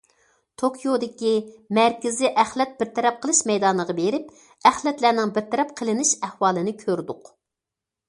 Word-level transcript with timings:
توكيودىكى 0.61 1.33
مەركىزىي 1.79 2.31
ئەخلەت 2.45 2.73
بىر 2.81 2.91
تەرەپ 2.97 3.21
قىلىش 3.27 3.43
مەيدانىغا 3.51 3.99
بېرىپ، 4.01 4.35
ئەخلەتلەرنىڭ 4.73 5.37
بىر 5.39 5.49
تەرەپ 5.55 5.79
قىلىنىش 5.81 6.19
ئەھۋالىنى 6.25 6.79
كۆردۇق. 6.85 7.35